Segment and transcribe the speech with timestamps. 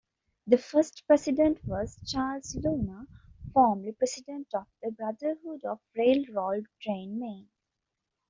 [0.47, 3.05] The first president was Charles Luna,
[3.53, 7.47] formerly president of the Brotherhood of Railroad Trainmen.